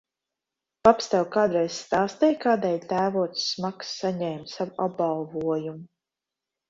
Paps 0.87 1.09
tev 1.11 1.25
kādreiz 1.35 1.75
stāstīja, 1.81 2.37
kādēļ 2.45 2.79
tēvocis 2.93 3.47
Maks 3.67 3.93
saņēma 4.01 4.51
savu 4.55 4.77
apbalvojumu? 4.87 5.89